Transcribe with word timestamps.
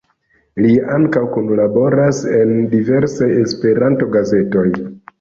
Lia 0.63 0.87
ankaŭ 0.95 1.21
kunlaboras 1.35 2.23
en 2.41 2.57
diversaj 2.75 3.31
Esperanto-gazetoj. 3.45 4.69